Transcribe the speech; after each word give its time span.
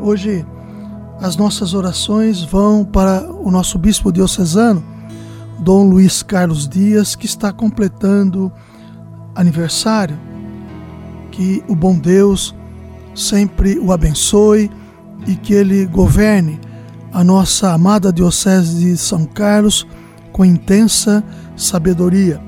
Hoje 0.00 0.44
as 1.20 1.36
nossas 1.36 1.72
orações 1.72 2.42
vão 2.42 2.84
para 2.84 3.30
o 3.32 3.50
nosso 3.50 3.78
bispo 3.78 4.12
diocesano, 4.12 4.84
Dom 5.58 5.88
Luiz 5.88 6.22
Carlos 6.22 6.68
Dias, 6.68 7.14
que 7.14 7.24
está 7.24 7.52
completando 7.52 8.52
aniversário. 9.34 10.18
Que 11.30 11.64
o 11.66 11.74
bom 11.74 11.98
Deus 11.98 12.54
sempre 13.14 13.78
o 13.78 13.92
abençoe 13.92 14.70
e 15.26 15.34
que 15.34 15.54
ele 15.54 15.86
governe 15.86 16.60
a 17.12 17.24
nossa 17.24 17.72
amada 17.72 18.12
Diocese 18.12 18.78
de 18.78 18.96
São 18.96 19.24
Carlos 19.24 19.86
com 20.30 20.44
intensa 20.44 21.24
sabedoria. 21.56 22.38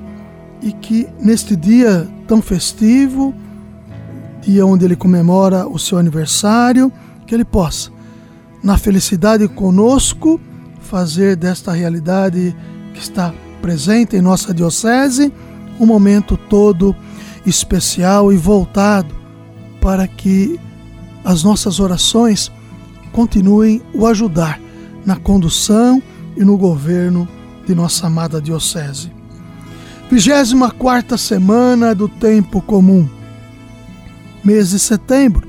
E 0.61 0.71
que 0.71 1.07
neste 1.19 1.55
dia 1.55 2.07
tão 2.27 2.41
festivo, 2.41 3.33
dia 4.41 4.65
onde 4.65 4.85
ele 4.85 4.95
comemora 4.95 5.67
o 5.67 5.79
seu 5.79 5.97
aniversário, 5.97 6.91
que 7.29 7.35
ele 7.35 7.45
possa, 7.45 7.91
na 8.63 8.75
felicidade 8.75 9.47
conosco, 9.47 10.41
fazer 10.81 11.35
desta 11.35 11.71
realidade 11.71 12.55
que 12.91 12.99
está 12.99 13.31
presente 13.61 14.15
em 14.15 14.21
nossa 14.21 14.51
Diocese 14.51 15.31
um 15.79 15.85
momento 15.85 16.35
todo 16.35 16.95
especial 17.45 18.33
e 18.33 18.35
voltado 18.35 19.13
para 19.79 20.07
que 20.07 20.59
as 21.23 21.43
nossas 21.43 21.79
orações 21.79 22.51
continuem 23.11 23.79
o 23.93 24.07
ajudar 24.07 24.59
na 25.05 25.15
condução 25.15 26.01
e 26.35 26.43
no 26.43 26.57
governo 26.57 27.27
de 27.67 27.75
nossa 27.75 28.07
amada 28.07 28.41
Diocese. 28.41 29.11
24 30.09 31.15
semana 31.15 31.93
do 31.93 32.09
tempo 32.09 32.59
comum 32.59 33.07
mês 34.43 34.71
de 34.71 34.79
setembro, 34.79 35.48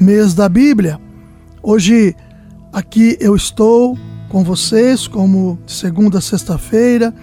mês 0.00 0.34
da 0.34 0.48
Bíblia. 0.48 1.00
Hoje 1.62 2.14
aqui 2.72 3.16
eu 3.20 3.34
estou 3.34 3.98
com 4.28 4.44
vocês, 4.44 5.06
como 5.06 5.58
segunda 5.66 6.18
a 6.18 6.20
sexta-feira, 6.20 7.14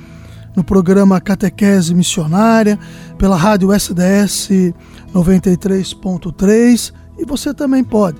no 0.55 0.63
programa 0.63 1.21
Catequese 1.21 1.93
Missionária, 1.93 2.80
pela 3.17 3.35
rádio 3.35 3.71
SDS 3.71 4.73
93.3 5.13 6.93
e 7.17 7.25
você 7.25 7.53
também 7.53 7.83
pode 7.83 8.17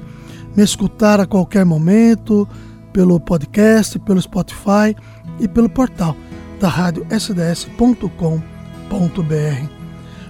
me 0.55 0.63
escutar 0.63 1.19
a 1.19 1.25
qualquer 1.25 1.65
momento 1.65 2.47
pelo 2.91 3.19
podcast, 3.19 3.97
pelo 3.99 4.21
Spotify 4.21 4.95
e 5.39 5.47
pelo 5.47 5.69
portal 5.69 6.15
da 6.59 6.69
rádio 6.69 7.05
sds.com.br. 7.09 8.07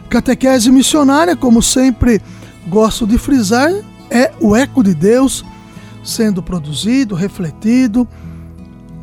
Catequese 0.09 0.71
missionária, 0.71 1.35
como 1.35 1.61
sempre 1.61 2.21
gosto 2.67 3.05
de 3.05 3.17
frisar, 3.17 3.71
é 4.13 4.31
o 4.39 4.55
eco 4.55 4.83
de 4.83 4.93
Deus 4.93 5.43
sendo 6.03 6.43
produzido, 6.43 7.15
refletido, 7.15 8.07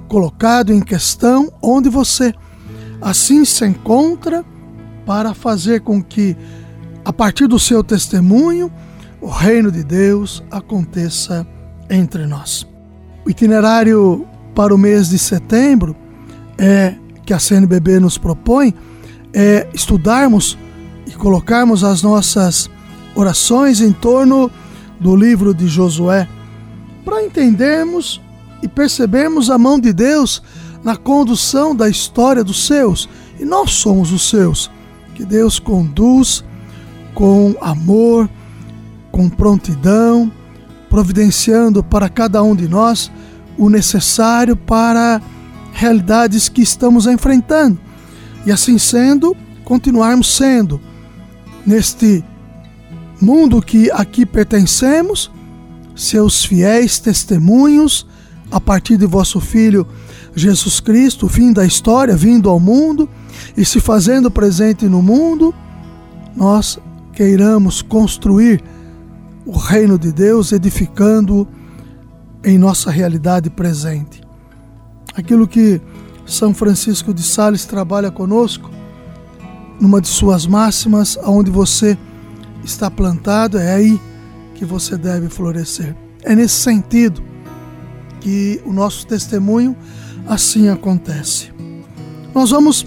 colocado 0.06 0.72
em 0.72 0.80
questão 0.80 1.52
onde 1.60 1.88
você 1.88 2.32
assim 3.00 3.44
se 3.44 3.66
encontra 3.66 4.44
para 5.04 5.34
fazer 5.34 5.80
com 5.80 6.00
que, 6.02 6.36
a 7.04 7.12
partir 7.12 7.48
do 7.48 7.58
seu 7.58 7.82
testemunho, 7.82 8.70
o 9.20 9.28
reino 9.28 9.72
de 9.72 9.82
Deus 9.82 10.42
aconteça 10.50 11.46
entre 11.88 12.26
nós. 12.26 12.66
O 13.26 13.30
itinerário 13.30 14.26
para 14.54 14.74
o 14.74 14.78
mês 14.78 15.08
de 15.08 15.18
setembro 15.18 15.96
é 16.56 16.94
que 17.26 17.34
a 17.34 17.38
CNBB 17.38 17.98
nos 17.98 18.16
propõe 18.16 18.74
é 19.32 19.68
estudarmos 19.72 20.58
e 21.06 21.12
colocarmos 21.12 21.84
as 21.84 22.02
nossas 22.02 22.68
orações 23.14 23.80
em 23.80 23.92
torno 23.92 24.50
do 25.00 25.16
livro 25.16 25.54
de 25.54 25.66
Josué, 25.66 26.28
para 27.04 27.24
entendermos 27.24 28.20
e 28.62 28.68
percebermos 28.68 29.50
a 29.50 29.56
mão 29.56 29.80
de 29.80 29.92
Deus 29.92 30.42
na 30.84 30.96
condução 30.96 31.74
da 31.74 31.88
história 31.88 32.44
dos 32.44 32.66
seus, 32.66 33.08
e 33.38 33.44
nós 33.44 33.72
somos 33.72 34.12
os 34.12 34.28
seus, 34.28 34.70
que 35.14 35.24
Deus 35.24 35.58
conduz 35.58 36.44
com 37.14 37.54
amor, 37.60 38.28
com 39.10 39.28
prontidão, 39.28 40.30
providenciando 40.88 41.82
para 41.82 42.08
cada 42.08 42.42
um 42.42 42.54
de 42.54 42.68
nós 42.68 43.10
o 43.56 43.68
necessário 43.68 44.56
para 44.56 45.20
realidades 45.72 46.48
que 46.48 46.62
estamos 46.62 47.06
enfrentando. 47.06 47.78
E 48.44 48.52
assim 48.52 48.78
sendo, 48.78 49.36
continuarmos 49.64 50.34
sendo 50.34 50.80
neste 51.66 52.24
mundo 53.20 53.60
que 53.60 53.90
aqui 53.90 54.24
pertencemos, 54.24 55.30
seus 55.94 56.44
fiéis 56.44 56.98
testemunhos, 56.98 58.06
a 58.50 58.60
partir 58.60 58.96
de 58.96 59.06
vosso 59.06 59.40
Filho 59.40 59.86
Jesus 60.34 60.80
Cristo, 60.80 61.28
fim 61.28 61.52
da 61.52 61.64
história, 61.64 62.16
vindo 62.16 62.48
ao 62.48 62.58
mundo 62.58 63.08
e 63.56 63.64
se 63.64 63.80
fazendo 63.80 64.30
presente 64.30 64.86
no 64.86 65.02
mundo, 65.02 65.54
nós 66.36 66.78
queiramos 67.12 67.82
construir 67.82 68.62
o 69.44 69.56
reino 69.56 69.98
de 69.98 70.12
Deus, 70.12 70.52
edificando 70.52 71.46
em 72.44 72.58
nossa 72.58 72.90
realidade 72.90 73.50
presente. 73.50 74.20
Aquilo 75.14 75.46
que 75.46 75.80
São 76.24 76.54
Francisco 76.54 77.12
de 77.12 77.22
Sales 77.22 77.64
trabalha 77.64 78.10
conosco, 78.10 78.70
numa 79.80 80.00
de 80.00 80.08
suas 80.08 80.46
máximas, 80.46 81.18
aonde 81.22 81.50
você 81.50 81.98
está 82.64 82.90
plantado, 82.90 83.58
é 83.58 83.74
aí 83.74 84.00
que 84.54 84.64
você 84.64 84.96
deve 84.96 85.28
florescer. 85.28 85.94
É 86.22 86.34
nesse 86.34 86.56
sentido 86.56 87.22
que 88.20 88.60
o 88.64 88.72
nosso 88.72 89.06
testemunho 89.06 89.74
assim 90.26 90.68
acontece. 90.68 91.50
Nós 92.34 92.50
vamos 92.50 92.86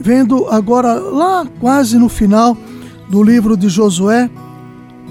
vendo 0.00 0.46
agora, 0.48 0.94
lá 0.94 1.46
quase 1.58 1.98
no 1.98 2.08
final 2.08 2.56
do 3.08 3.22
livro 3.22 3.56
de 3.56 3.68
Josué, 3.68 4.30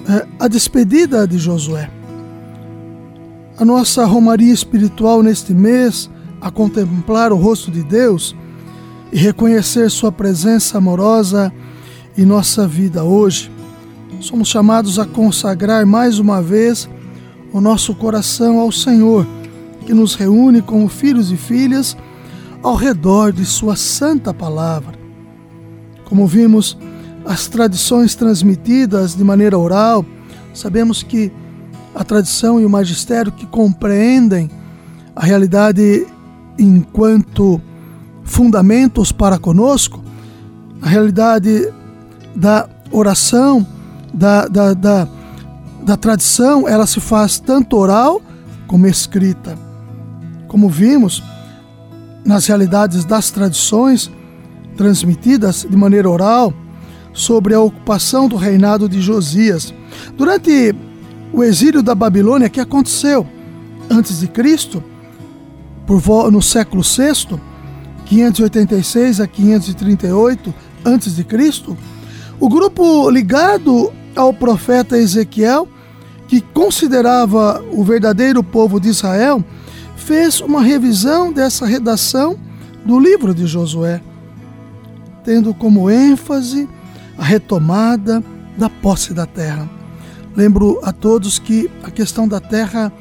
é, 0.08 0.26
a 0.40 0.48
despedida 0.48 1.26
de 1.26 1.38
Josué. 1.38 1.90
A 3.58 3.64
nossa 3.64 4.04
romaria 4.06 4.52
espiritual 4.52 5.22
neste 5.22 5.52
mês, 5.52 6.08
a 6.40 6.50
contemplar 6.50 7.32
o 7.32 7.36
rosto 7.36 7.70
de 7.70 7.82
Deus 7.82 8.34
e 9.12 9.18
reconhecer 9.18 9.90
Sua 9.90 10.12
presença 10.12 10.78
amorosa 10.78 11.52
em 12.18 12.26
nossa 12.26 12.66
vida 12.66 13.04
hoje. 13.04 13.48
Somos 14.20 14.48
chamados 14.48 14.98
a 14.98 15.06
consagrar 15.06 15.86
mais 15.86 16.18
uma 16.18 16.42
vez 16.42 16.88
o 17.52 17.60
nosso 17.60 17.94
coração 17.94 18.58
ao 18.58 18.72
Senhor, 18.72 19.24
que 19.86 19.94
nos 19.94 20.16
reúne 20.16 20.60
como 20.60 20.88
filhos 20.88 21.30
e 21.30 21.36
filhas 21.36 21.96
ao 22.60 22.74
redor 22.74 23.32
de 23.32 23.44
Sua 23.44 23.76
santa 23.76 24.34
palavra. 24.34 24.98
Como 26.06 26.26
vimos, 26.26 26.76
as 27.24 27.46
tradições 27.46 28.16
transmitidas 28.16 29.14
de 29.14 29.22
maneira 29.22 29.56
oral, 29.56 30.04
sabemos 30.52 31.04
que 31.04 31.30
a 31.94 32.02
tradição 32.02 32.60
e 32.60 32.66
o 32.66 32.70
magistério 32.70 33.30
que 33.30 33.46
compreendem 33.46 34.50
a 35.14 35.24
realidade 35.24 36.04
enquanto 36.58 37.60
fundamentos 38.24 39.12
para 39.12 39.38
conosco, 39.38 40.02
a 40.82 40.88
realidade 40.88 41.72
da 42.34 42.68
oração, 42.90 43.66
da, 44.12 44.46
da, 44.46 44.74
da, 44.74 45.08
da 45.82 45.96
tradição, 45.96 46.68
ela 46.68 46.86
se 46.86 47.00
faz 47.00 47.38
tanto 47.38 47.76
oral 47.76 48.22
como 48.66 48.86
escrita. 48.86 49.58
Como 50.46 50.68
vimos, 50.68 51.22
nas 52.24 52.46
realidades 52.46 53.04
das 53.04 53.30
tradições 53.30 54.10
transmitidas 54.76 55.66
de 55.68 55.76
maneira 55.76 56.08
oral 56.08 56.52
sobre 57.12 57.54
a 57.54 57.60
ocupação 57.60 58.28
do 58.28 58.36
reinado 58.36 58.88
de 58.88 59.00
Josias. 59.00 59.74
Durante 60.16 60.74
o 61.32 61.42
exílio 61.42 61.82
da 61.82 61.94
Babilônia 61.94 62.48
que 62.48 62.60
aconteceu 62.60 63.26
antes 63.90 64.20
de 64.20 64.28
Cristo, 64.28 64.82
por 65.86 66.30
no 66.30 66.42
século 66.42 66.82
VI, 66.82 67.40
586 68.04 69.20
a 69.20 69.26
538 69.26 70.54
antes 70.84 71.16
de 71.16 71.24
Cristo, 71.24 71.76
o 72.40 72.48
grupo 72.48 73.10
ligado 73.10 73.92
ao 74.14 74.32
profeta 74.32 74.98
Ezequiel 74.98 75.68
que 76.28 76.42
considerava 76.42 77.64
o 77.72 77.82
verdadeiro 77.82 78.44
povo 78.44 78.78
de 78.78 78.90
Israel, 78.90 79.42
fez 79.96 80.40
uma 80.40 80.62
revisão 80.62 81.32
dessa 81.32 81.66
redação 81.66 82.38
do 82.84 83.00
livro 83.00 83.34
de 83.34 83.46
Josué, 83.46 84.00
tendo 85.24 85.54
como 85.54 85.90
ênfase 85.90 86.68
a 87.16 87.24
retomada 87.24 88.22
da 88.58 88.68
posse 88.68 89.14
da 89.14 89.24
terra. 89.24 89.68
Lembro 90.36 90.78
a 90.82 90.92
todos 90.92 91.38
que 91.38 91.68
a 91.82 91.90
questão 91.90 92.28
da 92.28 92.38
terra 92.38 92.92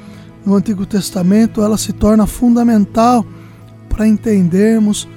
no 0.46 0.56
Antigo 0.56 0.86
Testamento 0.86 1.62
ela 1.62 1.78
se 1.78 1.92
torna 1.92 2.26
fundamental 2.26 3.26
para 3.90 4.08
entendermos 4.08 5.08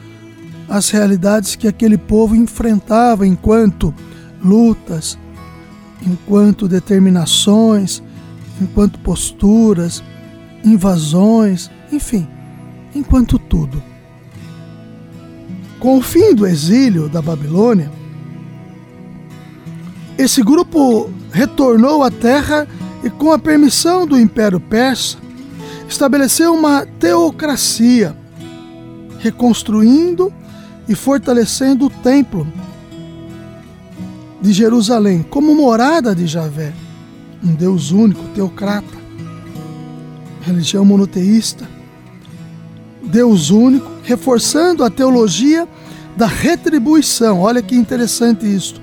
as 0.70 0.88
realidades 0.88 1.56
que 1.56 1.66
aquele 1.66 1.98
povo 1.98 2.36
enfrentava 2.36 3.26
enquanto 3.26 3.92
lutas, 4.40 5.18
enquanto 6.00 6.68
determinações, 6.68 8.00
enquanto 8.62 9.00
posturas, 9.00 10.00
invasões, 10.64 11.68
enfim, 11.90 12.26
enquanto 12.94 13.36
tudo. 13.36 13.82
Com 15.80 15.98
o 15.98 16.02
fim 16.02 16.36
do 16.36 16.46
exílio 16.46 17.08
da 17.08 17.20
Babilônia, 17.20 17.90
esse 20.16 20.40
grupo 20.40 21.10
retornou 21.32 22.04
à 22.04 22.12
terra 22.12 22.68
e, 23.02 23.10
com 23.10 23.32
a 23.32 23.38
permissão 23.40 24.06
do 24.06 24.16
Império 24.16 24.60
Persa, 24.60 25.18
estabeleceu 25.88 26.54
uma 26.54 26.86
teocracia, 26.86 28.16
reconstruindo 29.18 30.32
e 30.90 30.94
fortalecendo 30.96 31.86
o 31.86 31.90
templo 31.90 32.44
de 34.42 34.52
Jerusalém 34.52 35.22
como 35.22 35.54
morada 35.54 36.16
de 36.16 36.26
Javé, 36.26 36.72
um 37.44 37.54
Deus 37.54 37.92
único, 37.92 38.20
teocrata, 38.34 38.98
religião 40.40 40.84
monoteísta, 40.84 41.68
Deus 43.04 43.50
único, 43.50 43.88
reforçando 44.02 44.82
a 44.82 44.90
teologia 44.90 45.68
da 46.16 46.26
retribuição. 46.26 47.40
Olha 47.40 47.62
que 47.62 47.76
interessante 47.76 48.44
isso. 48.44 48.82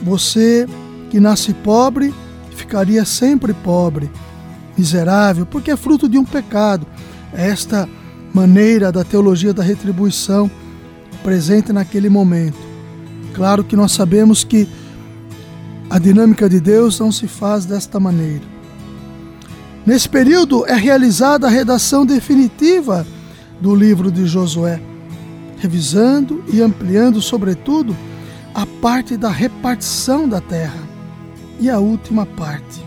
Você 0.00 0.68
que 1.10 1.18
nasce 1.18 1.52
pobre 1.52 2.14
ficaria 2.52 3.04
sempre 3.04 3.52
pobre, 3.52 4.08
miserável, 4.78 5.46
porque 5.46 5.72
é 5.72 5.76
fruto 5.76 6.08
de 6.08 6.16
um 6.16 6.24
pecado. 6.24 6.86
É 7.34 7.48
esta 7.48 7.88
maneira 8.32 8.92
da 8.92 9.02
teologia 9.02 9.52
da 9.52 9.64
retribuição 9.64 10.48
presente 11.26 11.72
naquele 11.72 12.08
momento. 12.08 12.56
Claro 13.34 13.64
que 13.64 13.74
nós 13.74 13.90
sabemos 13.90 14.44
que 14.44 14.68
a 15.90 15.98
dinâmica 15.98 16.48
de 16.48 16.60
Deus 16.60 17.00
não 17.00 17.10
se 17.10 17.26
faz 17.26 17.64
desta 17.64 17.98
maneira. 17.98 18.44
Nesse 19.84 20.08
período 20.08 20.64
é 20.66 20.76
realizada 20.76 21.48
a 21.48 21.50
redação 21.50 22.06
definitiva 22.06 23.04
do 23.60 23.74
livro 23.74 24.08
de 24.08 24.24
Josué, 24.24 24.80
revisando 25.58 26.44
e 26.46 26.62
ampliando, 26.62 27.20
sobretudo, 27.20 27.96
a 28.54 28.64
parte 28.64 29.16
da 29.16 29.28
repartição 29.28 30.28
da 30.28 30.40
terra 30.40 30.78
e 31.58 31.68
a 31.68 31.80
última 31.80 32.24
parte. 32.24 32.80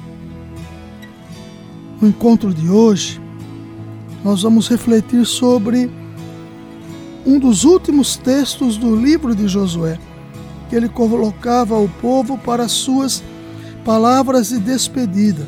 No 2.00 2.08
encontro 2.08 2.54
de 2.54 2.70
hoje, 2.70 3.20
nós 4.24 4.44
vamos 4.44 4.70
refletir 4.70 5.26
sobre 5.26 5.99
um 7.30 7.38
dos 7.38 7.64
últimos 7.64 8.18
textos 8.18 8.76
do 8.76 8.96
livro 8.96 9.36
de 9.36 9.48
Josué 9.48 10.00
que 10.68 10.76
ele 10.76 10.90
colocava 10.90 11.76
ao 11.76 11.88
povo 11.88 12.40
para 12.40 12.68
suas 12.68 13.24
palavras 13.86 14.50
de 14.50 14.58
despedida. 14.58 15.48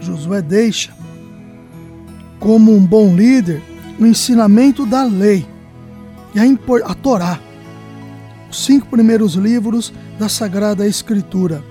Josué 0.00 0.40
deixa, 0.40 0.94
como 2.40 2.74
um 2.74 2.86
bom 2.86 3.14
líder, 3.14 3.62
o 3.98 4.06
ensinamento 4.06 4.86
da 4.86 5.04
lei 5.04 5.46
e 6.34 6.40
a, 6.40 6.90
a 6.90 6.94
Torá, 6.94 7.38
os 8.50 8.64
cinco 8.64 8.86
primeiros 8.86 9.34
livros 9.34 9.92
da 10.18 10.28
Sagrada 10.30 10.86
Escritura, 10.86 11.62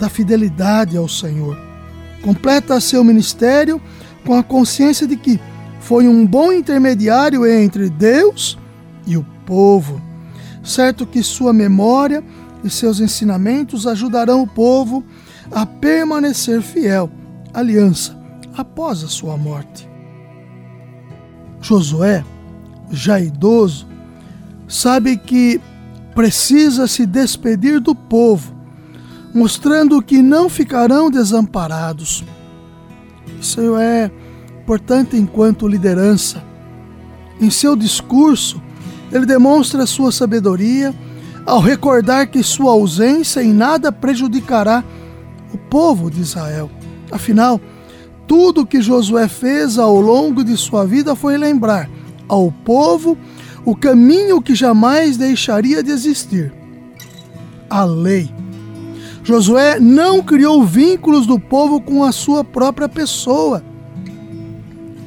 da 0.00 0.08
fidelidade 0.08 0.96
ao 0.96 1.08
Senhor. 1.08 1.56
Completa 2.22 2.80
seu 2.80 3.04
ministério 3.04 3.80
com 4.24 4.34
a 4.34 4.42
consciência 4.42 5.06
de 5.06 5.16
que 5.16 5.40
foi 5.82 6.08
um 6.08 6.26
bom 6.26 6.52
intermediário 6.52 7.46
entre 7.46 7.90
Deus 7.90 8.58
e 9.06 9.16
o 9.16 9.24
povo 9.44 10.00
certo 10.62 11.06
que 11.06 11.22
sua 11.22 11.52
memória 11.52 12.22
e 12.62 12.70
seus 12.70 13.00
ensinamentos 13.00 13.86
ajudarão 13.86 14.42
o 14.42 14.46
povo 14.46 15.04
a 15.50 15.66
permanecer 15.66 16.62
fiel 16.62 17.10
à 17.52 17.58
aliança 17.58 18.16
após 18.56 19.02
a 19.02 19.08
sua 19.08 19.36
morte. 19.36 19.88
Josué, 21.60 22.24
já 22.90 23.20
idoso, 23.20 23.86
sabe 24.68 25.16
que 25.16 25.60
precisa 26.14 26.86
se 26.86 27.06
despedir 27.06 27.80
do 27.80 27.94
povo, 27.94 28.54
mostrando 29.34 30.02
que 30.02 30.22
não 30.22 30.48
ficarão 30.48 31.10
desamparados. 31.10 32.24
Isso 33.40 33.76
é 33.76 34.10
importante 34.62 35.16
enquanto 35.16 35.66
liderança. 35.66 36.42
Em 37.40 37.50
seu 37.50 37.74
discurso, 37.74 38.62
ele 39.10 39.26
demonstra 39.26 39.84
sua 39.86 40.12
sabedoria 40.12 40.94
ao 41.44 41.60
recordar 41.60 42.28
que 42.28 42.42
sua 42.42 42.70
ausência 42.70 43.42
em 43.42 43.52
nada 43.52 43.90
prejudicará 43.90 44.84
o 45.52 45.58
povo 45.58 46.08
de 46.08 46.20
Israel. 46.20 46.70
Afinal, 47.10 47.60
tudo 48.28 48.64
que 48.64 48.80
Josué 48.80 49.26
fez 49.26 49.78
ao 49.78 50.00
longo 50.00 50.44
de 50.44 50.56
sua 50.56 50.86
vida 50.86 51.16
foi 51.16 51.36
lembrar 51.36 51.90
ao 52.28 52.52
povo 52.64 53.18
o 53.64 53.74
caminho 53.74 54.40
que 54.40 54.54
jamais 54.54 55.16
deixaria 55.16 55.82
de 55.82 55.90
existir 55.90 56.52
a 57.68 57.84
lei. 57.84 58.32
Josué 59.24 59.80
não 59.80 60.22
criou 60.22 60.64
vínculos 60.64 61.26
do 61.26 61.38
povo 61.38 61.80
com 61.80 62.04
a 62.04 62.12
sua 62.12 62.44
própria 62.44 62.88
pessoa, 62.88 63.62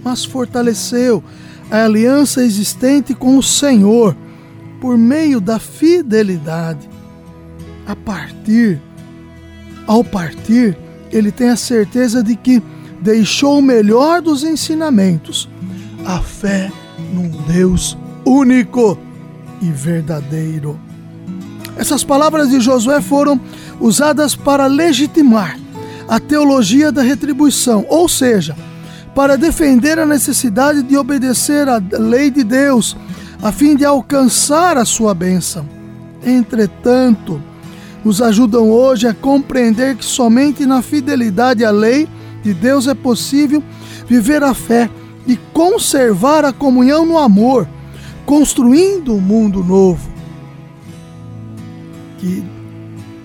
mas 0.06 0.24
fortaleceu 0.24 1.24
a 1.72 1.84
aliança 1.84 2.44
existente 2.44 3.16
com 3.16 3.40
o 3.40 3.44
Senhor 3.44 4.16
por 4.80 4.96
meio 5.00 5.42
da 5.42 5.58
fidelidade. 5.58 6.88
A 7.88 7.96
partir, 7.96 8.80
ao 9.88 10.04
partir, 10.04 10.78
ele 11.12 11.32
tem 11.32 11.50
a 11.50 11.56
certeza 11.56 12.24
de 12.24 12.36
que 12.36 12.62
deixou 13.02 13.58
o 13.58 13.64
melhor 13.64 14.22
dos 14.22 14.44
ensinamentos, 14.44 15.50
a 16.06 16.20
fé 16.20 16.72
num 17.12 17.30
Deus 17.52 17.98
único 18.24 18.98
e 19.60 19.72
verdadeiro. 19.72 20.80
Essas 21.78 22.04
palavras 22.04 22.50
de 22.50 22.60
Josué 22.60 23.02
foram 23.02 23.42
usadas 23.80 24.36
para 24.36 24.68
legitimar 24.68 25.60
a 26.08 26.20
teologia 26.20 26.92
da 26.92 27.02
retribuição, 27.02 27.86
ou 27.90 28.08
seja, 28.08 28.56
para 29.16 29.38
defender 29.38 29.98
a 29.98 30.06
necessidade 30.06 30.84
de 30.84 30.98
obedecer 30.98 31.70
à 31.70 31.82
lei 31.98 32.30
de 32.30 32.44
Deus, 32.44 32.98
a 33.42 33.50
fim 33.50 33.74
de 33.74 33.86
alcançar 33.86 34.78
a 34.78 34.84
sua 34.84 35.14
bênção. 35.14 35.66
Entretanto, 36.22 37.42
nos 38.04 38.22
ajudam 38.22 38.70
hoje 38.70 39.08
a 39.08 39.14
compreender 39.14 39.96
que 39.96 40.04
somente 40.04 40.66
na 40.66 40.82
fidelidade 40.82 41.64
à 41.64 41.72
lei 41.72 42.10
de 42.44 42.54
Deus 42.54 42.88
é 42.88 42.94
possível 42.94 43.64
viver 44.06 44.44
a 44.44 44.54
fé 44.54 44.90
e 45.26 45.38
conservar 45.54 46.44
a 46.44 46.52
comunhão 46.52 47.06
no 47.06 47.18
amor, 47.18 47.68
construindo 48.26 49.16
um 49.16 49.22
mundo 49.22 49.64
novo 49.64 50.10
que 52.20 52.44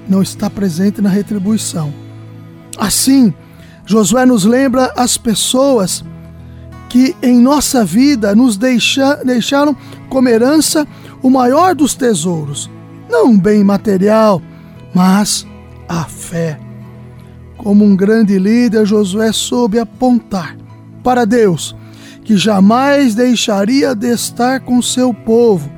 não 0.09 0.23
está 0.23 0.49
presente 0.49 1.03
na 1.03 1.09
retribuição. 1.09 1.93
Assim, 2.79 3.35
Josué 3.91 4.25
nos 4.25 4.45
lembra 4.45 4.93
as 4.97 5.19
pessoas 5.19 6.05
que 6.89 7.17
em 7.21 7.41
nossa 7.41 7.85
vida 7.85 8.37
nos 8.37 8.57
deixa, 8.57 9.17
deixaram 9.25 9.75
como 10.09 10.29
herança 10.29 10.87
o 11.21 11.29
maior 11.29 11.75
dos 11.75 11.97
tesouros, 11.97 12.71
não 13.11 13.31
um 13.31 13.37
bem 13.37 13.65
material, 13.65 14.41
mas 14.95 15.45
a 15.89 16.05
fé. 16.05 16.57
Como 17.57 17.85
um 17.85 17.97
grande 17.97 18.39
líder, 18.39 18.87
Josué 18.87 19.33
soube 19.33 19.81
apontar 19.81 20.57
para 21.03 21.25
Deus 21.25 21.75
que 22.23 22.37
jamais 22.37 23.17
deixaria 23.17 23.93
de 23.93 24.07
estar 24.07 24.61
com 24.61 24.81
seu 24.81 25.13
povo, 25.13 25.69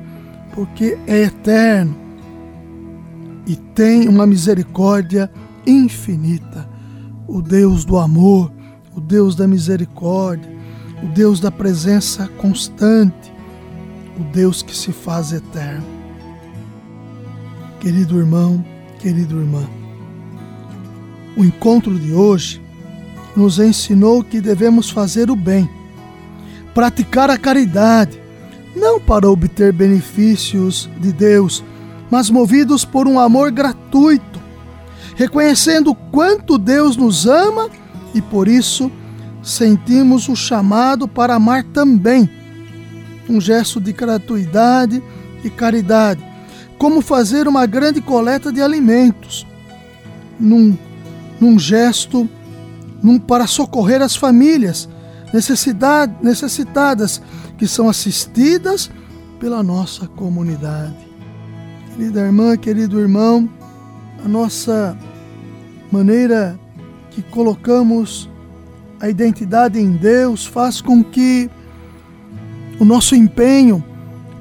porque 0.53 0.99
é 1.07 1.23
eterno 1.23 1.95
e 3.47 3.55
tem 3.55 4.07
uma 4.07 4.27
misericórdia 4.27 5.31
infinita 5.65 6.72
o 7.27 7.41
Deus 7.41 7.85
do 7.85 7.97
amor, 7.97 8.51
o 8.95 9.01
Deus 9.01 9.35
da 9.35 9.47
misericórdia, 9.47 10.49
o 11.01 11.07
Deus 11.07 11.39
da 11.39 11.51
presença 11.51 12.27
constante, 12.37 13.33
o 14.19 14.23
Deus 14.31 14.61
que 14.61 14.75
se 14.75 14.91
faz 14.91 15.31
eterno. 15.31 15.85
Querido 17.79 18.17
irmão, 18.17 18.63
querido 18.99 19.39
irmã, 19.39 19.67
O 21.35 21.43
encontro 21.43 21.97
de 21.97 22.13
hoje 22.13 22.61
nos 23.35 23.57
ensinou 23.57 24.23
que 24.23 24.39
devemos 24.39 24.91
fazer 24.91 25.31
o 25.31 25.35
bem, 25.35 25.67
praticar 26.75 27.29
a 27.29 27.37
caridade, 27.37 28.21
não 28.75 28.99
para 28.99 29.29
obter 29.29 29.73
benefícios 29.73 30.87
de 30.99 31.11
Deus, 31.11 31.63
mas 32.11 32.29
movidos 32.29 32.85
por 32.85 33.07
um 33.07 33.19
amor 33.19 33.51
gratuito, 33.51 34.39
reconhecendo 35.15 35.93
quanto 35.93 36.57
Deus 36.57 36.97
nos 36.97 37.25
ama 37.25 37.69
e 38.13 38.21
por 38.21 38.47
isso 38.47 38.91
sentimos 39.41 40.29
o 40.29 40.35
chamado 40.35 41.07
para 41.07 41.35
amar 41.35 41.63
também. 41.63 42.29
Um 43.29 43.39
gesto 43.39 43.79
de 43.79 43.93
gratuidade 43.93 45.01
e 45.43 45.49
caridade, 45.49 46.23
como 46.77 47.01
fazer 47.01 47.47
uma 47.47 47.65
grande 47.65 48.01
coleta 48.01 48.51
de 48.51 48.61
alimentos, 48.61 49.45
num, 50.39 50.77
num 51.39 51.57
gesto 51.57 52.29
num, 53.01 53.19
para 53.19 53.47
socorrer 53.47 54.01
as 54.01 54.15
famílias 54.15 54.89
necessitadas 56.21 57.21
que 57.57 57.67
são 57.67 57.89
assistidas 57.89 58.89
pela 59.39 59.61
nossa 59.63 60.07
comunidade. 60.07 60.95
Querida 61.91 62.21
irmã, 62.21 62.55
querido 62.55 62.99
irmão, 62.99 63.49
a 64.23 64.27
nossa 64.27 64.97
maneira 65.91 66.59
que 67.11 67.21
colocamos 67.21 68.29
a 68.99 69.09
identidade 69.09 69.79
em 69.79 69.91
Deus 69.91 70.45
faz 70.45 70.81
com 70.81 71.03
que 71.03 71.49
o 72.79 72.85
nosso 72.85 73.15
empenho 73.15 73.83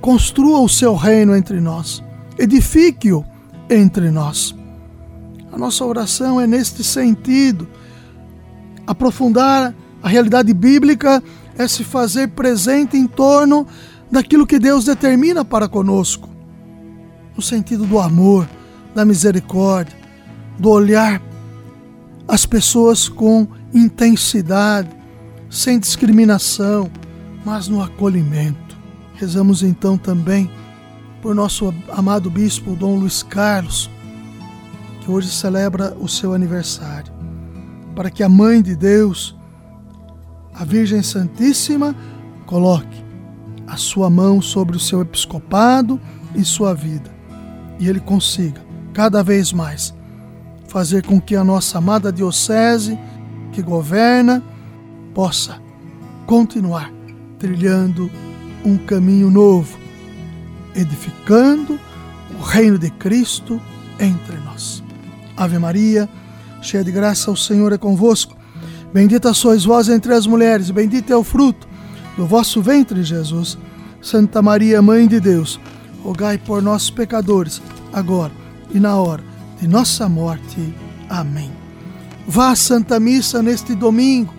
construa 0.00 0.60
o 0.60 0.68
seu 0.68 0.94
reino 0.94 1.36
entre 1.36 1.60
nós, 1.60 2.02
edifique-o 2.38 3.24
entre 3.68 4.10
nós. 4.10 4.54
A 5.52 5.58
nossa 5.58 5.84
oração 5.84 6.40
é 6.40 6.46
neste 6.46 6.82
sentido 6.82 7.68
Aprofundar 8.86 9.74
a 10.02 10.08
realidade 10.08 10.52
bíblica 10.52 11.22
é 11.56 11.68
se 11.68 11.84
fazer 11.84 12.28
presente 12.28 12.96
em 12.96 13.06
torno 13.06 13.66
daquilo 14.10 14.46
que 14.46 14.58
Deus 14.58 14.84
determina 14.84 15.44
para 15.44 15.68
conosco, 15.68 16.28
no 17.36 17.42
sentido 17.42 17.86
do 17.86 17.98
amor, 17.98 18.48
da 18.94 19.04
misericórdia, 19.04 19.96
do 20.58 20.70
olhar 20.70 21.20
as 22.28 22.46
pessoas 22.46 23.08
com 23.08 23.46
intensidade, 23.75 24.88
sem 25.50 25.78
discriminação, 25.78 26.90
mas 27.44 27.68
no 27.68 27.82
acolhimento. 27.82 28.76
Rezamos 29.14 29.62
então 29.62 29.99
também 29.99 30.50
por 31.20 31.34
nosso 31.34 31.72
amado 31.90 32.30
bispo 32.30 32.75
Dom 32.75 32.96
Luiz 32.96 33.22
Carlos, 33.22 33.90
que 35.00 35.11
hoje 35.11 35.28
celebra 35.30 35.96
o 35.99 36.08
seu 36.08 36.32
aniversário 36.32 37.12
para 37.94 38.11
que 38.11 38.22
a 38.22 38.28
Mãe 38.28 38.62
de 38.62 38.75
Deus, 38.75 39.37
a 40.54 40.64
Virgem 40.64 41.02
Santíssima, 41.02 41.94
coloque 42.46 43.04
a 43.66 43.76
sua 43.76 44.11
mão 44.11 44.40
sobre 44.40 44.76
o 44.76 44.80
seu 44.80 45.00
episcopado 45.00 46.00
e 46.34 46.44
sua 46.44 46.75
vida, 46.75 47.11
e 47.78 47.88
ele 47.88 48.00
consiga, 48.00 48.61
cada 48.92 49.22
vez 49.22 49.52
mais, 49.52 49.94
fazer 50.68 51.04
com 51.04 51.20
que 51.20 51.34
a 51.34 51.44
nossa 51.44 51.78
amada 51.78 52.12
Diocese, 52.12 52.99
que 53.52 53.62
governa, 53.62 54.42
possa 55.14 55.61
continuar 56.26 56.90
trilhando 57.38 58.11
um 58.64 58.76
caminho 58.76 59.30
novo, 59.30 59.76
edificando 60.75 61.78
o 62.38 62.42
reino 62.42 62.78
de 62.78 62.90
Cristo 62.90 63.61
entre 63.99 64.37
nós. 64.38 64.82
Ave 65.37 65.58
Maria, 65.58 66.08
cheia 66.61 66.84
de 66.84 66.92
graça, 66.92 67.30
o 67.30 67.37
Senhor 67.37 67.72
é 67.72 67.78
convosco. 67.78 68.37
Bendita 68.92 69.32
sois 69.32 69.64
vós 69.64 69.88
entre 69.88 70.14
as 70.14 70.26
mulheres, 70.26 70.70
bendito 70.70 71.12
é 71.12 71.16
o 71.16 71.25
fruto 71.25 71.66
do 72.16 72.26
vosso 72.26 72.62
ventre, 72.62 73.02
Jesus. 73.02 73.58
Santa 74.00 74.42
Maria, 74.42 74.82
Mãe 74.82 75.06
de 75.06 75.18
Deus, 75.18 75.58
rogai 76.02 76.37
por 76.37 76.62
nós, 76.62 76.90
pecadores, 76.90 77.62
agora 77.92 78.41
e 78.73 78.81
na 78.81 78.97
hora 78.97 79.23
de 79.61 79.69
nossa 79.69 80.09
morte. 80.09 80.75
Amém. 81.09 81.50
Vá 82.26 82.50
à 82.50 82.57
Santa 82.57 82.99
Missa 82.99 83.43
neste 83.43 83.75
domingo, 83.75 84.33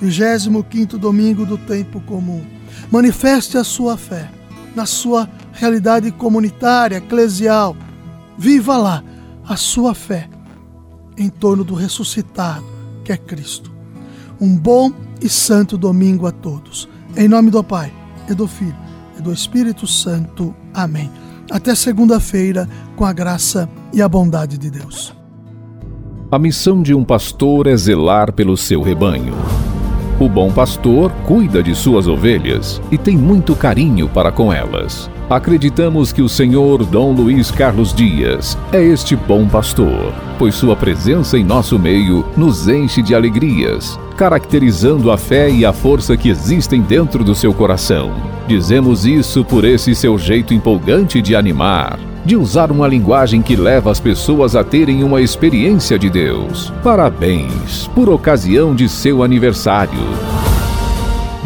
25 0.00 0.98
domingo 0.98 1.44
do 1.44 1.58
tempo 1.58 2.00
comum. 2.00 2.44
Manifeste 2.90 3.58
a 3.58 3.64
sua 3.64 3.96
fé 3.96 4.30
na 4.74 4.84
sua 4.84 5.28
realidade 5.52 6.10
comunitária, 6.12 6.96
eclesial. 6.96 7.74
Viva 8.36 8.76
lá 8.76 9.02
a 9.48 9.56
sua 9.56 9.94
fé 9.94 10.28
em 11.16 11.30
torno 11.30 11.64
do 11.64 11.74
ressuscitado, 11.74 12.64
que 13.02 13.10
é 13.10 13.16
Cristo. 13.16 13.72
Um 14.38 14.54
bom 14.54 14.92
e 15.20 15.28
santo 15.30 15.78
domingo 15.78 16.26
a 16.26 16.30
todos. 16.30 16.86
Em 17.16 17.26
nome 17.26 17.50
do 17.50 17.64
Pai, 17.64 17.90
e 18.28 18.34
do 18.34 18.46
Filho, 18.46 18.76
e 19.18 19.22
do 19.22 19.32
Espírito 19.32 19.86
Santo. 19.86 20.54
Amém. 20.74 21.10
Até 21.50 21.74
segunda-feira, 21.74 22.68
com 22.96 23.04
a 23.04 23.12
graça 23.12 23.68
e 23.92 24.02
a 24.02 24.08
bondade 24.08 24.58
de 24.58 24.70
Deus. 24.70 25.14
A 26.30 26.38
missão 26.38 26.82
de 26.82 26.92
um 26.92 27.04
pastor 27.04 27.68
é 27.68 27.76
zelar 27.76 28.32
pelo 28.32 28.56
seu 28.56 28.82
rebanho. 28.82 29.34
O 30.18 30.30
bom 30.30 30.50
pastor 30.50 31.12
cuida 31.26 31.62
de 31.62 31.74
suas 31.74 32.08
ovelhas 32.08 32.80
e 32.90 32.96
tem 32.96 33.18
muito 33.18 33.54
carinho 33.54 34.08
para 34.08 34.32
com 34.32 34.50
elas. 34.50 35.10
Acreditamos 35.28 36.10
que 36.10 36.22
o 36.22 36.28
Senhor 36.28 36.86
Dom 36.86 37.12
Luiz 37.12 37.50
Carlos 37.50 37.92
Dias 37.92 38.56
é 38.72 38.82
este 38.82 39.14
bom 39.14 39.46
pastor, 39.46 40.14
pois 40.38 40.54
sua 40.54 40.74
presença 40.74 41.36
em 41.36 41.44
nosso 41.44 41.78
meio 41.78 42.24
nos 42.34 42.66
enche 42.66 43.02
de 43.02 43.14
alegrias, 43.14 44.00
caracterizando 44.16 45.10
a 45.10 45.18
fé 45.18 45.50
e 45.50 45.66
a 45.66 45.72
força 45.72 46.16
que 46.16 46.30
existem 46.30 46.80
dentro 46.80 47.22
do 47.22 47.34
seu 47.34 47.52
coração. 47.52 48.14
Dizemos 48.48 49.04
isso 49.04 49.44
por 49.44 49.66
esse 49.66 49.94
seu 49.94 50.16
jeito 50.16 50.54
empolgante 50.54 51.20
de 51.20 51.36
animar, 51.36 51.98
de 52.26 52.36
usar 52.36 52.72
uma 52.72 52.88
linguagem 52.88 53.40
que 53.40 53.54
leva 53.54 53.88
as 53.88 54.00
pessoas 54.00 54.56
a 54.56 54.64
terem 54.64 55.04
uma 55.04 55.20
experiência 55.20 55.96
de 55.96 56.10
Deus. 56.10 56.72
Parabéns 56.82 57.86
por 57.94 58.08
ocasião 58.08 58.74
de 58.74 58.88
seu 58.88 59.22
aniversário. 59.22 60.55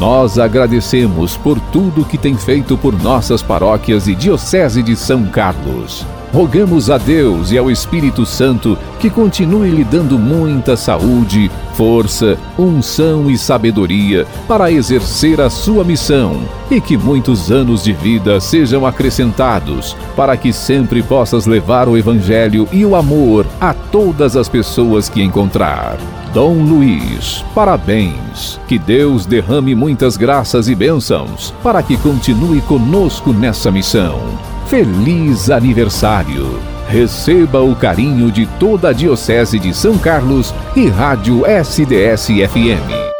Nós 0.00 0.38
agradecemos 0.38 1.36
por 1.36 1.60
tudo 1.60 2.06
que 2.06 2.16
tem 2.16 2.34
feito 2.34 2.74
por 2.78 2.98
nossas 3.02 3.42
paróquias 3.42 4.08
e 4.08 4.14
Diocese 4.14 4.82
de 4.82 4.96
São 4.96 5.26
Carlos. 5.26 6.06
Rogamos 6.32 6.88
a 6.88 6.96
Deus 6.96 7.52
e 7.52 7.58
ao 7.58 7.70
Espírito 7.70 8.24
Santo 8.24 8.78
que 8.98 9.10
continue 9.10 9.68
lhe 9.68 9.84
dando 9.84 10.18
muita 10.18 10.74
saúde, 10.74 11.50
força, 11.74 12.38
unção 12.58 13.30
e 13.30 13.36
sabedoria 13.36 14.26
para 14.48 14.72
exercer 14.72 15.38
a 15.38 15.50
sua 15.50 15.84
missão 15.84 16.40
e 16.70 16.80
que 16.80 16.96
muitos 16.96 17.52
anos 17.52 17.84
de 17.84 17.92
vida 17.92 18.40
sejam 18.40 18.86
acrescentados 18.86 19.94
para 20.16 20.34
que 20.34 20.50
sempre 20.50 21.02
possas 21.02 21.44
levar 21.44 21.90
o 21.90 21.98
Evangelho 21.98 22.66
e 22.72 22.86
o 22.86 22.96
amor 22.96 23.46
a 23.60 23.74
todas 23.74 24.34
as 24.34 24.48
pessoas 24.48 25.10
que 25.10 25.22
encontrar. 25.22 25.98
Dom 26.32 26.62
Luiz, 26.62 27.44
parabéns. 27.52 28.60
Que 28.68 28.78
Deus 28.78 29.26
derrame 29.26 29.74
muitas 29.74 30.16
graças 30.16 30.68
e 30.68 30.76
bênçãos 30.76 31.52
para 31.60 31.82
que 31.82 31.96
continue 31.96 32.60
conosco 32.60 33.32
nessa 33.32 33.70
missão. 33.70 34.20
Feliz 34.66 35.50
aniversário! 35.50 36.60
Receba 36.88 37.60
o 37.60 37.74
carinho 37.74 38.30
de 38.30 38.46
toda 38.58 38.90
a 38.90 38.92
Diocese 38.92 39.58
de 39.58 39.74
São 39.74 39.98
Carlos 39.98 40.54
e 40.76 40.88
Rádio 40.88 41.44
SDS-FM. 41.44 43.10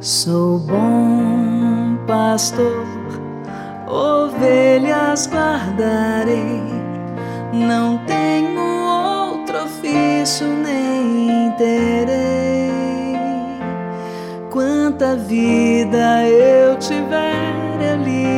Sou 0.00 0.58
bom 0.60 1.96
pastor 2.06 2.86
ovelhas 3.88 5.28
guardarei. 5.28 6.62
Não 7.52 7.98
tenho 8.06 8.60
outro 8.60 9.64
ofício 9.64 10.46
nem 10.46 11.50
terei. 11.52 12.70
Quanta 14.50 15.16
vida 15.16 16.24
eu 16.24 16.76
tiver, 16.78 17.78
eu 17.80 17.96
lhes. 18.02 18.28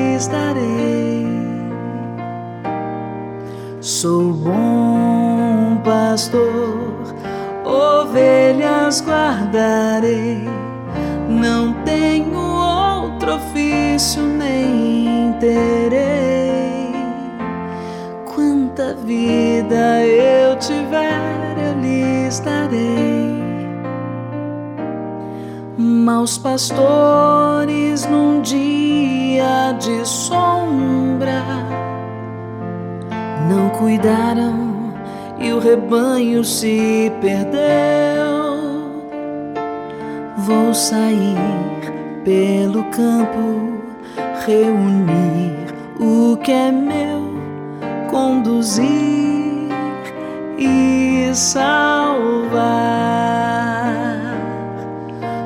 Sou 3.81 4.33
bom 4.33 5.77
pastor, 5.85 7.15
ovelhas 7.65 9.03
guardarei. 9.07 10.49
Não 11.29 11.75
tenho 11.85 12.39
outro 12.39 13.37
ofício 13.37 14.23
nem 14.23 14.80
terei. 15.41 16.93
Quanta 18.33 18.95
vida 18.95 20.07
eu 20.07 20.57
tiver, 20.59 21.57
eu 21.59 21.81
lhes 21.81 22.39
darei. 22.41 23.41
Maus 25.77 26.39
pastores 26.39 28.07
num 28.07 28.41
dia 28.43 29.73
de 29.81 30.07
sombra 30.07 31.71
cuidaram 33.81 34.93
e 35.39 35.51
o 35.53 35.59
rebanho 35.59 36.45
se 36.45 37.11
perdeu. 37.21 37.61
Vou 40.37 40.75
sair 40.75 41.37
pelo 42.25 42.85
campo, 42.91 43.81
reunir 44.47 45.30
é 46.51 46.71
meu, 46.73 47.35
conduzir 48.11 49.69
e 50.59 51.31
salvar. 51.33 52.51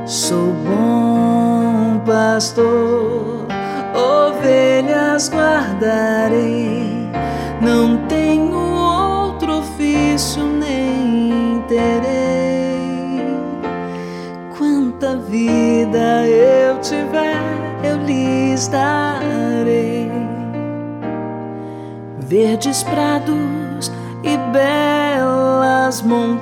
Sou 0.06 0.52
bom 0.66 2.00
pastor, 2.06 3.46
ovelhas 3.94 5.30
guardarei, 5.30 7.10
não 7.60 7.98
tenho 8.06 8.58
outro 8.58 9.58
ofício 9.58 10.42
nem 10.44 11.62
terei. 11.68 13.24
Quanta 14.56 15.16
vida 15.16 16.26
eu 16.26 16.78
tiver, 16.80 17.42
eu 17.82 17.98
lhes 18.04 18.68
darei. 18.68 19.03
Verdes 22.26 22.82
prados 22.82 23.92
e 24.22 24.36
belas 24.50 26.00
montanhas, 26.00 26.38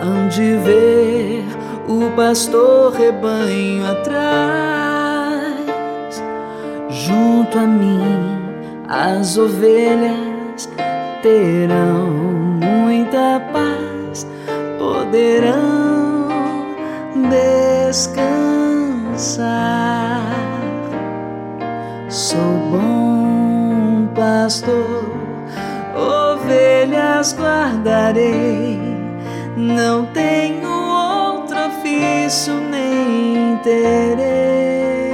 hão 0.00 0.28
de 0.28 0.56
ver 0.58 1.44
o 1.88 2.08
pastor 2.14 2.92
rebanho 2.92 3.84
atrás, 3.90 5.42
junto 6.88 7.58
a 7.58 7.66
mim 7.66 7.98
as 8.88 9.36
ovelhas 9.36 10.68
terão 11.20 12.06
muita 12.60 13.40
paz, 13.52 14.24
poderão 14.78 16.28
descansar. 17.90 18.52
Sou 22.32 22.56
bom 22.70 24.08
pastor, 24.14 25.04
ovelhas 25.94 27.36
guardarei, 27.38 28.80
não 29.54 30.06
tenho 30.06 30.70
outro 30.70 31.58
ofício 31.66 32.54
nem 32.54 33.58
terei. 33.58 35.12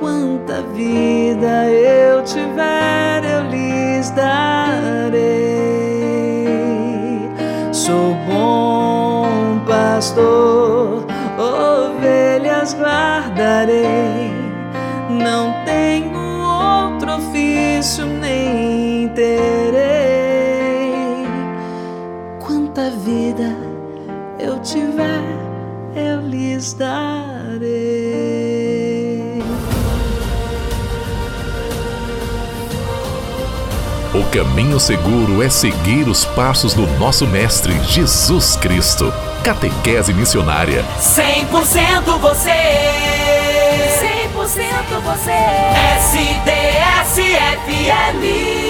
Quanta 0.00 0.62
vida 0.74 1.66
eu 1.68 2.24
tiver, 2.24 3.22
eu 3.24 3.48
lhes 3.48 4.10
darei. 4.10 5.20
Sou 7.70 8.16
bom 8.26 9.60
pastor, 9.68 11.06
ovelhas 11.38 12.74
guardarei, 12.74 14.29
vida 22.90 23.70
eu 24.38 24.58
tiver, 24.60 25.22
eu 25.94 26.20
lhes 26.22 26.72
darei. 26.72 27.70
O 34.12 34.24
caminho 34.32 34.80
seguro 34.80 35.42
é 35.42 35.48
seguir 35.48 36.08
os 36.08 36.24
passos 36.24 36.74
do 36.74 36.86
nosso 36.98 37.26
Mestre 37.26 37.72
Jesus 37.84 38.56
Cristo. 38.56 39.12
Catequese 39.44 40.12
Missionária. 40.12 40.84
100% 40.98 42.18
você. 42.18 42.50
100% 44.32 45.00
você. 45.04 45.30
SDS 46.06 47.20
FM. 47.66 48.69